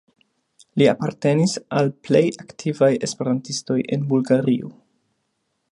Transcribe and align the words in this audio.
Li 0.81 0.87
apartenis 0.93 1.53
al 1.81 1.91
plej 2.07 2.23
aktivaj 2.45 2.91
esperantistoj 3.09 3.79
en 3.97 4.09
Bulgario. 4.15 4.73